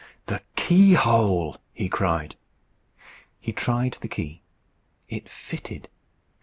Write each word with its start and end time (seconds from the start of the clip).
"The 0.25 0.41
key 0.55 0.93
hole!" 0.93 1.57
he 1.73 1.87
cried. 1.87 2.35
He 3.39 3.53
tried 3.53 3.99
the 4.01 4.07
key. 4.07 4.41
It 5.09 5.29
fitted. 5.29 5.89